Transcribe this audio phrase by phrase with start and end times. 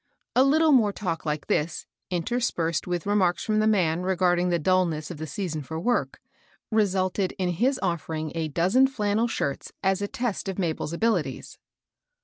[0.35, 5.11] A little more talk like this, interspersed with remarks from the man regarding the dulness
[5.11, 6.19] of the season for work,
[6.71, 11.59] resulted in his offering a dozen flannel shirts as a test of Mabel's abili ties.